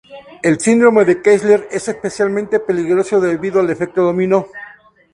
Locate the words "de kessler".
1.05-1.67